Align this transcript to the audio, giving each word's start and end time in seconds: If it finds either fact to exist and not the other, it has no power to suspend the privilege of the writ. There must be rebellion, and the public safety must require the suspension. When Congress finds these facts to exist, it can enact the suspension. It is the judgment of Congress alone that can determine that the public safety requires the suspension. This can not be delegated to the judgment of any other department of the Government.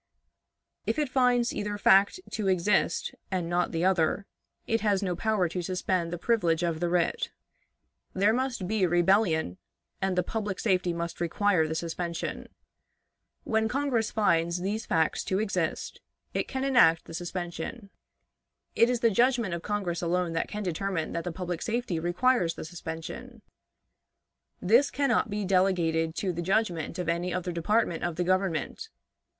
If 0.87 0.97
it 0.97 1.09
finds 1.09 1.53
either 1.53 1.77
fact 1.77 2.19
to 2.31 2.47
exist 2.47 3.13
and 3.29 3.47
not 3.47 3.71
the 3.71 3.85
other, 3.85 4.25
it 4.65 4.81
has 4.81 5.03
no 5.03 5.15
power 5.15 5.47
to 5.49 5.61
suspend 5.61 6.11
the 6.11 6.17
privilege 6.17 6.63
of 6.63 6.79
the 6.79 6.89
writ. 6.89 7.29
There 8.15 8.33
must 8.33 8.67
be 8.67 8.87
rebellion, 8.87 9.59
and 10.01 10.17
the 10.17 10.23
public 10.23 10.59
safety 10.59 10.91
must 10.91 11.21
require 11.21 11.67
the 11.67 11.75
suspension. 11.75 12.47
When 13.43 13.67
Congress 13.67 14.09
finds 14.09 14.61
these 14.61 14.87
facts 14.87 15.23
to 15.25 15.37
exist, 15.37 16.01
it 16.33 16.47
can 16.47 16.63
enact 16.63 17.05
the 17.05 17.13
suspension. 17.13 17.91
It 18.75 18.89
is 18.89 19.01
the 19.01 19.11
judgment 19.11 19.53
of 19.53 19.61
Congress 19.61 20.01
alone 20.01 20.33
that 20.33 20.47
can 20.49 20.63
determine 20.63 21.11
that 21.11 21.25
the 21.25 21.31
public 21.31 21.61
safety 21.61 21.99
requires 21.99 22.55
the 22.55 22.65
suspension. 22.65 23.43
This 24.59 24.89
can 24.89 25.09
not 25.09 25.29
be 25.29 25.45
delegated 25.45 26.15
to 26.15 26.33
the 26.33 26.41
judgment 26.41 26.97
of 26.97 27.07
any 27.07 27.31
other 27.31 27.51
department 27.51 28.03
of 28.03 28.15
the 28.15 28.23
Government. 28.23 28.89